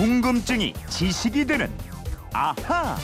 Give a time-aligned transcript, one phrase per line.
[0.00, 1.70] 궁금증이 지식이 되는
[2.32, 2.96] 아하.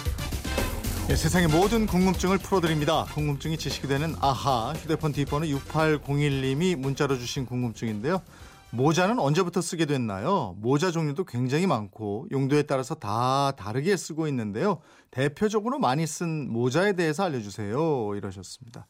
[1.09, 3.05] 네, 세상의 모든 궁금증을 풀어드립니다.
[3.13, 8.23] 궁금증이 지식이 되는 아하 휴대폰 뒷번호 6801님이 문자로 주신 궁금증인데요.
[8.71, 10.57] 모자는 언제부터 쓰게 됐나요?
[10.57, 14.81] 모자 종류도 굉장히 많고 용도에 따라서 다 다르게 쓰고 있는데요.
[15.11, 18.15] 대표적으로 많이 쓴 모자에 대해서 알려주세요.
[18.17, 18.87] 이러셨습니다.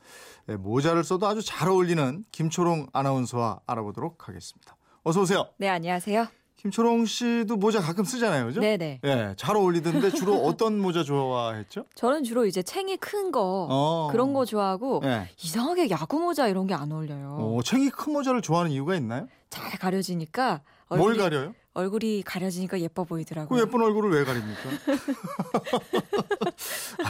[0.46, 4.76] 네, 모자를 써도 아주 잘 어울리는 김초롱 아나운서와 알아보도록 하겠습니다.
[5.02, 5.48] 어서 오세요.
[5.58, 6.28] 네, 안녕하세요.
[6.70, 8.60] 김초롱 씨도 모자 가끔 쓰잖아요, 그죠?
[8.60, 9.00] 네네.
[9.04, 11.84] 예, 잘 어울리던데 주로 어떤 모자 좋아했죠?
[11.94, 14.08] 저는 주로 이제 챙이 큰 거, 어.
[14.10, 15.28] 그런 거 좋아하고, 예.
[15.42, 17.36] 이상하게 야구 모자 이런 게 안 어울려요.
[17.40, 19.28] 어, 챙이 큰 모자를 좋아하는 이유가 있나요?
[19.48, 20.60] 잘 가려지니까.
[20.88, 21.54] 뭘 얼굴이, 가려요?
[21.74, 23.60] 얼굴이 가려지니까 예뻐 그 보이더라고요.
[23.62, 24.60] 예쁜 얼굴을 왜 가립니까?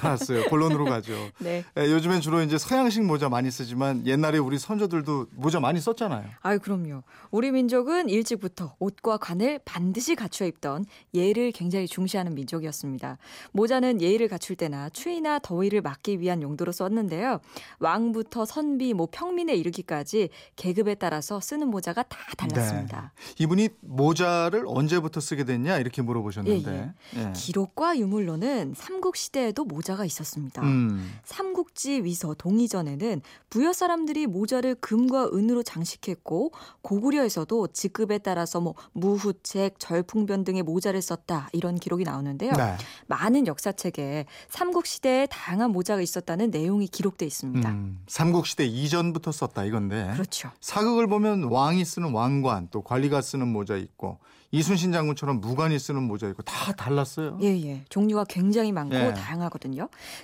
[0.03, 0.45] 알았어요.
[0.45, 1.13] 본론으로 가죠.
[1.39, 1.65] 네.
[1.79, 6.25] 예, 요즘엔 주로 이제 서양식 모자 많이 쓰지만 옛날에 우리 선조들도 모자 많이 썼잖아요.
[6.43, 7.03] 아유, 그럼요.
[7.31, 13.19] 우리 민족은 일찍부터 옷과 관을 반드시 갖추어 입던 예를 굉장히 중시하는 민족이었습니다.
[13.53, 17.41] 모자는 예의를 갖출 때나 추위나 더위를 막기 위한 용도로 썼는데요.
[17.79, 23.13] 왕부터 선비, 뭐 평민에 이르기까지 계급에 따라서 쓰는 모자가 다 달랐습니다.
[23.39, 26.93] 이분이 모자를 언제부터 쓰게 됐냐 이렇게 물어보셨는데.
[27.17, 27.33] 예.
[27.35, 30.63] 기록과 유물로는 삼국 시대에도 모자 가 있었습니다.
[30.63, 31.13] 음.
[31.25, 36.51] 삼국지 위서 동이전에는 부여 사람들이 모자를 금과 은으로 장식했고
[36.83, 42.53] 고구려에서도 직급에 따라서 뭐 무후책, 절풍변 등의 모자를 썼다 이런 기록이 나오는데요.
[42.53, 42.77] 네.
[43.07, 47.69] 많은 역사책에 삼국 시대에 다양한 모자가 있었다는 내용이 기록돼 있습니다.
[47.69, 50.11] 음, 삼국 시대 이전부터 썼다 이건데.
[50.15, 50.51] 그렇죠.
[50.61, 54.19] 사극을 보면 왕이 쓰는 왕관 또 관리가 쓰는 모자 있고
[54.53, 57.39] 이순신 장군처럼 무관이 쓰는 모자 있고 다 달랐어요.
[57.43, 57.85] 예, 예.
[57.89, 59.13] 종류가 굉장히 많고 예.
[59.13, 59.76] 다양하거든요.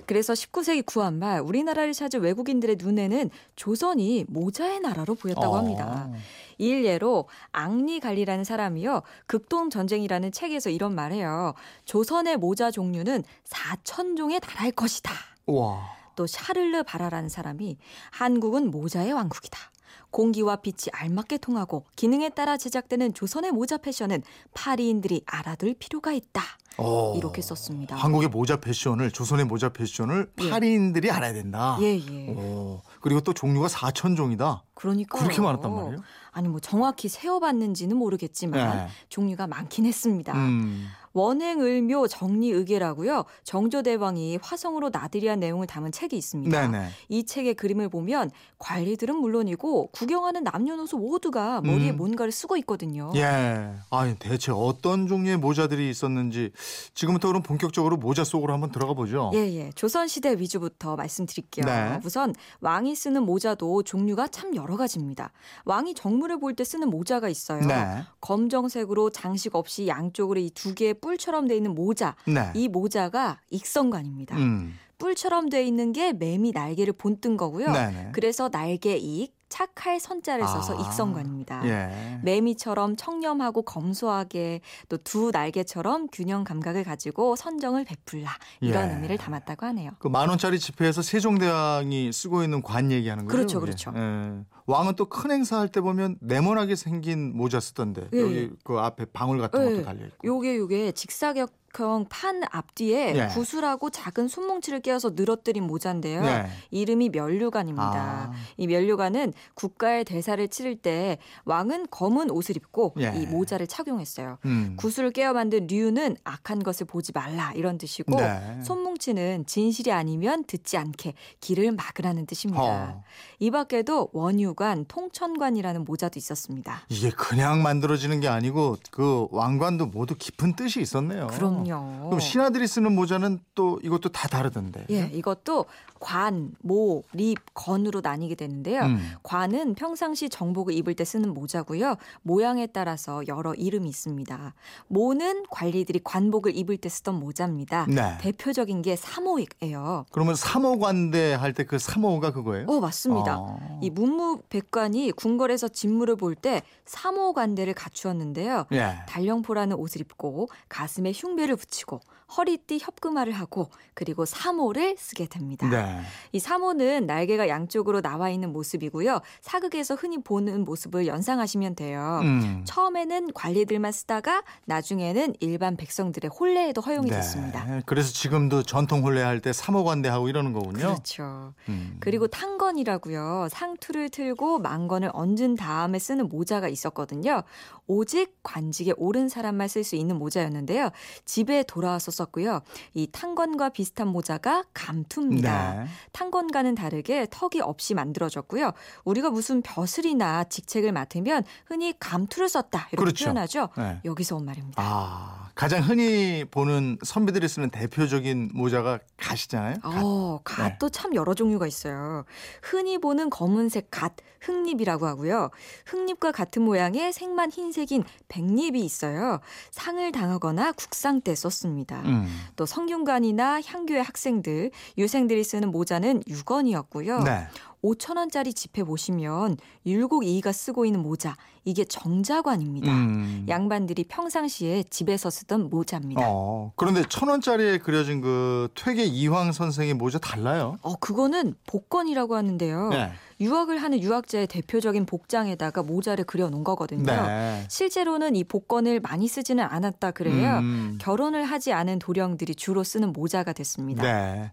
[0.07, 5.59] 그래서 19세기 구한 말 우리나라를 찾은 외국인들의 눈에는 조선이 모자의 나라로 보였다고 어.
[5.59, 6.11] 합니다.
[6.59, 9.03] 일예로 앙리갈리라는 사람이요.
[9.27, 11.55] 극동 전쟁이라는 책에서 이런 말해요.
[11.85, 15.13] 조선의 모자 종류는 4천 종에 달할 것이다.
[15.47, 15.91] 와.
[16.15, 17.79] 또 샤를르 바라라는 사람이
[18.11, 19.72] 한국은 모자의 왕국이다.
[20.11, 24.23] 공기와 빛이 알맞게 통하고 기능에 따라 제작되는 조선의 모자 패션은
[24.55, 26.43] 파리인들이 알아둘 필요가 있다.
[26.79, 27.15] 어.
[27.17, 27.97] 이렇게 썼습니다.
[27.97, 30.51] 한국의 모자 패션을 조선의 모자 패션을 예.
[30.51, 31.77] 파리인들이 알아야 된다.
[31.81, 32.31] 예, 예.
[32.31, 34.65] 오, 그리고 또 종류가 4천 종이다.
[34.75, 35.99] 그러니까 그렇게 많았단 말이에요?
[36.31, 38.89] 아니 뭐 정확히 세어봤는지는 모르겠지만 네.
[39.11, 40.33] 종류가 많긴 했습니다.
[40.35, 40.89] 음.
[41.13, 43.25] 원행을묘 정리의계라고요.
[43.45, 46.69] 정조대왕이 화성으로 나들이한 내용을 담은 책이 있습니다.
[46.69, 46.89] 네네.
[47.09, 51.97] 이 책의 그림을 보면 관리들은 물론이고 구경하는 남녀노소 모두가 머리에 음.
[51.97, 53.13] 뭔가를 쓰고 있거든요.
[53.17, 53.73] 예.
[53.91, 56.53] 아니 대체 어떤 종류의 모자들이 있었는지
[56.95, 59.31] 지금부터 그럼 본격적으로 모자 속으로 한번 들어가 보죠.
[59.35, 59.71] 예, 예.
[59.75, 61.67] 조선 시대 위주부터 말씀드릴게요.
[61.67, 62.01] 네.
[62.05, 65.33] 우선 왕이 쓰는 모자도 종류가 참 여러 가지입니다.
[65.65, 67.65] 왕이 정물을 볼 때 쓰는 모자가 있어요.
[67.67, 68.03] 네.
[68.21, 72.17] 검정색으로 장식 없이 양쪽으로 이 두 개의 뿔처럼 돼 있는 모자.
[72.27, 72.51] 네.
[72.55, 74.37] 이 모자가 익성관입니다.
[74.39, 74.75] 음.
[74.99, 77.71] 뿔처럼 돼 있는 게 매미 날개를 본뜬 거고요.
[77.73, 78.11] 네네.
[78.13, 80.81] 그래서 날개 익, 착할 선자를 써서 아.
[80.81, 81.63] 익성관입니다.
[81.69, 82.19] 예.
[82.23, 88.31] 매미처럼 청렴하고 검소하게 또 두 날개처럼 균형 감각을 가지고 선정을 베풀라
[88.63, 88.95] 이런 예.
[88.95, 89.91] 의미를 담았다고 하네요.
[89.99, 93.37] 그 만 원짜리 지폐에서 세종대왕이 쓰고 있는 관 얘기하는 거죠.
[93.37, 93.73] 그렇죠, 그게?
[93.73, 93.93] 그렇죠.
[93.97, 94.45] 예.
[94.67, 98.51] 왕은 또 큰 행사할 때 보면 네모나게 생긴 모자 쓰던데 예, 여기 예.
[98.65, 99.83] 그 앞에 방울 같은 것도 예.
[99.83, 100.17] 달려 있고.
[100.25, 103.27] 요게 요게 직사각 형판 앞뒤에 예.
[103.29, 106.23] 구슬하고 작은 손뭉치를 끼워서 늘어뜨린 모자인데요.
[106.23, 106.47] 네.
[106.71, 108.31] 이름이 면류관입니다.
[108.31, 108.33] 아.
[108.57, 113.13] 이 면류관은 국가의 대사를 치를 때 왕은 검은 옷을 입고 예.
[113.17, 114.39] 이 모자를 착용했어요.
[114.45, 114.77] 음.
[114.77, 118.61] 구슬을 깨어 만든 류는 악한 것을 보지 말라 이런 뜻이고 네.
[118.63, 122.63] 손뭉치는 진실이 아니면 듣지 않게 길을 막으라는 뜻입니다.
[122.63, 123.03] 어.
[123.39, 126.83] 이 밖에도 원유관, 통천관이라는 모자도 있었습니다.
[126.89, 131.29] 이게 그냥 만들어지는 게 아니고 그 왕관도 모두 깊은 뜻이 있었네요.
[131.29, 132.07] 그럼 요.
[132.07, 134.87] 그럼 신하들이 쓰는 모자는 또 이것도 다 다르던데.
[134.91, 135.67] 예, 이것도
[136.01, 138.81] 관, 모, 립, 건으로 나뉘게 되는데요.
[138.83, 138.99] 음.
[139.23, 141.95] 관은 평상시 정복을 입을 때 쓰는 모자고요.
[142.23, 144.55] 모양에 따라서 여러 이름이 있습니다.
[144.89, 147.87] 모는 관리들이 관복을 입을 때 쓰던 모자입니다.
[147.89, 148.19] 네.
[148.21, 150.07] 대표적인 게 사모예요.
[150.11, 152.67] 그러면 삼호관대 할 때 그 삼호가 그거예요?
[152.67, 153.39] 어, 맞습니다.
[153.39, 153.79] 어.
[153.83, 158.67] 이 문무백관이 궁궐에서 진무를 볼때 사모관대를 갖추었는데요.
[158.73, 158.97] 예.
[159.09, 162.01] 달령포라는 옷을 입고 가슴에 흉배를 붙이고
[162.37, 165.69] 허리띠 협금화를 하고 그리고 3호를 쓰게 됩니다.
[165.69, 166.01] 네.
[166.33, 169.21] 이 3호는 날개가 양쪽으로 나와 있는 모습이고요.
[169.41, 172.21] 사극에서 흔히 보는 모습을 연상하시면 돼요.
[172.23, 172.63] 음.
[172.65, 177.65] 처음에는 관리들만 쓰다가 나중에는 일반 백성들의 혼례에도 허용이 됐습니다.
[177.65, 177.83] 네.
[177.85, 180.79] 그래서 지금도 전통 혼례 할때 3호 관대하고 이러는 거군요.
[180.79, 181.53] 그렇죠.
[181.69, 181.97] 음.
[182.01, 183.49] 그리고 탕건이라고요.
[183.51, 187.43] 상투를 틀고 망건을 얹은 다음에 쓰는 모자가 있었거든요.
[187.87, 190.91] 오직 관직에 오른 사람만 쓸 수 있는 모자였는데요.
[191.25, 192.61] 집에 돌아와서 썼고요.
[192.95, 195.75] 이 탕건과 비슷한 모자가 감투입니다.
[195.75, 195.87] 네.
[196.13, 198.73] 탕건과는 다르게 턱이 없이 만들어졌고요.
[199.05, 203.25] 우리가 무슨 벼슬이나 직책을 맡으면 흔히 감투를 썼다 이렇게 그렇죠.
[203.27, 203.69] 표현하죠.
[203.77, 204.01] 네.
[204.05, 204.83] 여기서 온 말입니다.
[204.83, 209.77] 아, 가장 흔히 보는 선비들이 쓰는 대표적인 모자가 가시잖아요.
[209.83, 210.03] 갓.
[210.03, 212.25] 어, 갓도 참 여러 종류가 있어요.
[212.63, 215.51] 흔히 보는 검은색 갓, 흑립이라고 하고요.
[215.87, 219.41] 흑립과 같은 모양의 색만 흰색인 백립이 있어요.
[219.71, 222.03] 상을 당하거나 국상 때 썼습니다.
[222.13, 222.27] 음.
[222.57, 227.21] 또 성균관이나 향교의 학생들, 유생들이 쓰는 모자는 유건이었고요.
[227.21, 227.47] 네.
[227.83, 232.93] 5천 원짜리 지폐 보시면 율곡 이이가 쓰고 있는 모자, 이게 정자관입니다.
[232.93, 233.47] 음.
[233.49, 236.23] 양반들이 평상시에 집에서 쓰던 모자입니다.
[236.25, 240.79] 어, 그런데 천 원짜리에 그려진 그 퇴계 이황 선생의 모자 달라요.
[240.83, 242.89] 어, 그거는 복건이라고 하는데요.
[242.91, 243.13] 네.
[243.41, 247.05] 유학을 하는 유학자의 대표적인 복장에다가 모자를 그려놓은 거거든요.
[247.05, 247.65] 네.
[247.69, 250.59] 실제로는 이 복건을 많이 쓰지는 않았다 그래요.
[250.59, 250.99] 음.
[251.01, 254.03] 결혼을 하지 않은 도령들이 주로 쓰는 모자가 됐습니다.
[254.03, 254.53] 네.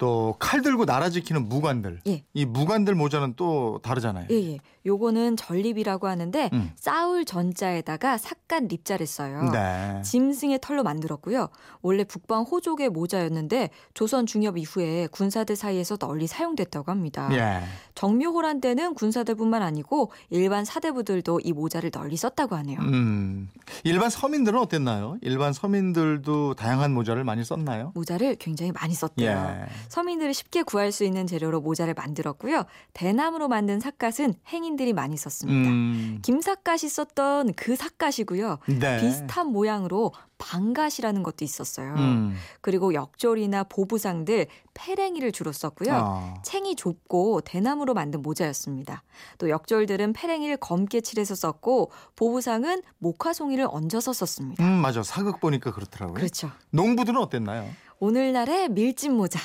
[0.00, 2.00] 또 칼 들고 나라 지키는 무관들.
[2.08, 2.24] 예.
[2.32, 4.26] 이 무관들 모자는 또 다르잖아요.
[4.30, 4.58] 예, 예.
[4.86, 6.70] 요거는 전립이라고 하는데 음.
[6.74, 9.50] 싸울 전자에다가 삭간 립자를 써요.
[9.52, 10.00] 네.
[10.02, 11.50] 짐승의 털로 만들었고요.
[11.82, 17.28] 원래 북방 호족의 모자였는데 조선 중엽 이후에 군사들 사이에서 널리 사용됐다고 합니다.
[17.32, 17.62] 예.
[17.94, 22.80] 정묘호란 때는 군사들뿐만 아니고 일반 사대부들도 이 모자를 널리 썼다고 하네요.
[22.80, 23.50] 음.
[23.84, 25.18] 일반 서민들은 어땠나요?
[25.20, 27.92] 일반 서민들도 다양한 모자를 많이 썼나요?
[27.94, 29.30] 모자를 굉장히 많이 썼대요.
[29.30, 29.66] 예.
[29.90, 32.64] 서민들이 쉽게 구할 수 있는 재료로 모자를 만들었고요.
[32.94, 35.68] 대나무로 만든 삿갓은 행인들이 많이 썼습니다.
[35.68, 36.20] 음.
[36.22, 38.60] 김삿갓이 썼던 그 삿갓이고요.
[38.78, 39.00] 네.
[39.00, 41.94] 비슷한 모양으로 방갓이라는 것도 있었어요.
[41.94, 42.36] 음.
[42.60, 45.92] 그리고 역졸이나 보부상들 페랭이를 주로 썼고요.
[45.92, 46.34] 아.
[46.44, 49.02] 챙이 좁고 대나무로 만든 모자였습니다.
[49.38, 54.64] 또 역졸들은 페랭이를 검게 칠해서 썼고 보부상은 목화송이를 얹어서 썼습니다.
[54.64, 55.02] 음, 맞아.
[55.02, 56.14] 사극 보니까 그렇더라고요.
[56.14, 56.50] 그렇죠.
[56.70, 57.68] 농부들은 어땠나요?
[57.98, 59.40] 오늘날의 밀짚 모자.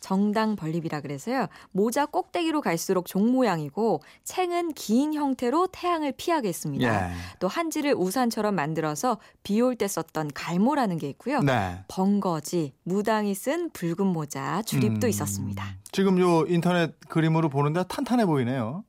[0.00, 1.46] 정당 벌립이라 그래서요.
[1.72, 7.10] 모자 꼭대기로 갈수록 종 모양이고 챙은 긴 형태로 태양을 피하게 했습니다.
[7.10, 7.14] 예.
[7.40, 11.40] 또 한지를 우산처럼 만들어서 비 올 때 썼던 갈모라는 게 있고요.
[11.40, 11.80] 네.
[11.88, 15.08] 번거지, 무당이 쓴 붉은 모자, 주립도 음.
[15.08, 15.64] 있었습니다.
[15.92, 18.84] 지금 요 인터넷 그림으로 보는데 탄탄해 보이네요.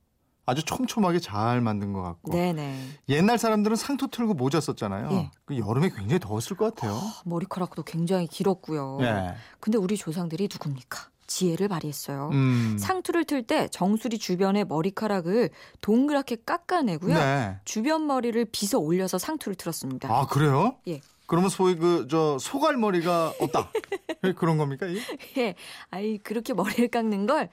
[0.50, 2.32] 아주 촘촘하게 잘 만든 것 같고.
[2.32, 2.76] 네네.
[3.08, 5.08] 옛날 사람들은 상투 틀고 모자 썼잖아요.
[5.12, 5.30] 예.
[5.44, 6.98] 그 여름에 굉장히 더웠을 것 같아요.
[7.24, 8.98] 머리카락도 굉장히 길었고요.
[9.02, 9.34] 예.
[9.60, 11.08] 근데 우리 조상들이 누굽니까?
[11.28, 12.30] 지혜를 발휘했어요.
[12.32, 12.76] 음.
[12.80, 15.50] 상투를 틀 때 정수리 주변의 머리카락을
[15.80, 17.14] 동그랗게 깎아내고요.
[17.14, 17.56] 네.
[17.64, 20.08] 주변 머리를 빗어 올려서 상투를 틀었습니다.
[20.12, 20.74] 아 그래요?
[20.88, 21.00] 예.
[21.26, 23.70] 그러면 소위 그 저 소갈머리가 없다
[24.36, 24.86] 그런 겁니까?
[24.86, 25.00] 이게?
[25.38, 25.54] 예.
[25.90, 27.48] 아이 그렇게 머리를 깎는 걸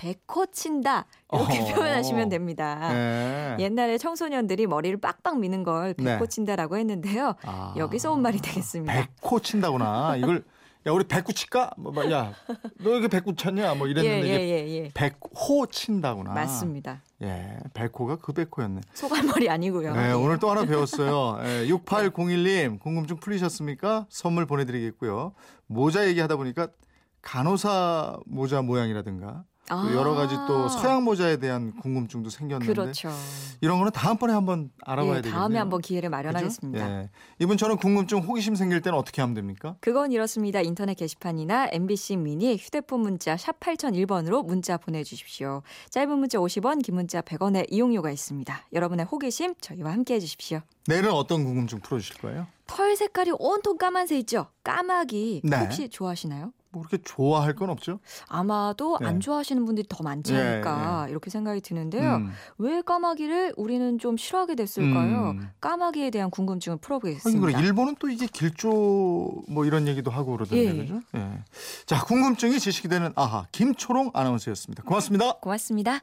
[0.00, 1.74] 백호 친다 이렇게 어허.
[1.74, 2.88] 표현하시면 됩니다.
[2.90, 3.56] 네.
[3.58, 6.04] 옛날에 청소년들이 머리를 빡빡 미는 걸 네.
[6.04, 7.34] 백호 친다라고 했는데요.
[7.44, 7.74] 아.
[7.76, 8.94] 여기서 온 말이 되겠습니다.
[9.20, 10.16] 백호 친다구나.
[10.16, 10.42] 이걸
[10.86, 11.72] 야 우리 백구 칠까?
[11.76, 12.32] 뭐, 뭐, 야,
[12.78, 13.74] 너 이렇게 백구 쳤냐?
[13.74, 14.90] 뭐 예, 이랬는데 이게 예, 예, 예.
[14.94, 16.32] 백호 친다구나.
[16.32, 17.02] 맞습니다.
[17.20, 18.80] 예, 백호가 그 백호였네.
[18.94, 19.92] 소갈머리 아니고요.
[19.92, 20.12] 네, 예.
[20.12, 21.40] 오늘 또 하나 배웠어요.
[21.44, 24.06] 예, 6801님 궁금증 풀리셨습니까?
[24.08, 25.34] 선물 보내드리겠고요.
[25.66, 26.68] 모자 얘기하다 보니까
[27.20, 29.88] 간호사 모자 모양이라든가 또 아.
[29.94, 33.10] 여러 가지 또 서양 모자에 대한 궁금증도 생겼는데 그렇죠.
[33.60, 35.40] 이런 거는 다음번에 한번 알아봐야 예, 되겠네요.
[35.40, 36.10] 다음에 한번 기회를?
[36.10, 36.90] 마련하겠습니다.
[37.02, 37.10] 예.
[37.38, 39.76] 이분처럼 궁금증, 호기심 생길 때는 어떻게 하면 됩니까?
[39.80, 40.60] 그건 이렇습니다.
[40.60, 45.62] 인터넷 게시판이나 MBC 미니 휴대폰 문자 샵 8001번으로 문자 보내주십시오.
[45.90, 48.66] 짧은 문자 50원, 긴 문자 100원의 이용료가 있습니다.
[48.72, 50.60] 여러분의 호기심 저희와 함께 해 주십시오.
[50.88, 52.46] 내일은 어떤 궁금증 풀어주실 거예요?
[52.66, 54.46] 털 색깔이 온통 까만색 있죠?
[54.64, 55.56] 까마귀 네.
[55.58, 56.52] 혹시 좋아하시나요?
[56.72, 57.98] 뭐 그렇게 좋아할 건 없죠.
[58.28, 59.06] 아마도 네.
[59.06, 62.16] 안 좋아하시는 분들이 더 많지 예, 않을까 이렇게 생각이 드는데요.
[62.16, 62.30] 음.
[62.58, 65.30] 왜 까마귀를 우리는 좀 싫어하게 됐을까요?
[65.32, 65.50] 음.
[65.60, 67.40] 까마귀에 대한 궁금증을 풀어보겠습니다.
[67.40, 70.76] 그래 일본은 또 이게 길조 뭐 이런 얘기도 하고 그러던데 예.
[70.76, 71.00] 그죠?
[71.16, 71.42] 예.
[71.86, 74.84] 자 궁금증이 지식이 되는 아하 김초롱 아나운서였습니다.
[74.84, 75.32] 고맙습니다.
[75.40, 76.00] 고맙습니다.